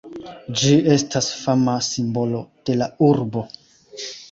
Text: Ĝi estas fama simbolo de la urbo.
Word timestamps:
Ĝi 0.61 0.71
estas 0.95 1.27
fama 1.43 1.77
simbolo 1.89 2.43
de 2.71 2.81
la 2.83 2.91
urbo. 3.11 3.47